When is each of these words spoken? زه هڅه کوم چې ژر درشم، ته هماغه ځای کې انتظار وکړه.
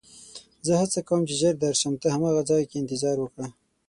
زه 0.65 0.73
هڅه 0.81 0.99
کوم 1.07 1.21
چې 1.27 1.33
ژر 1.41 1.55
درشم، 1.65 1.93
ته 2.01 2.07
هماغه 2.15 2.41
ځای 2.49 2.63
کې 2.69 2.79
انتظار 2.81 3.17
وکړه. 3.19 3.47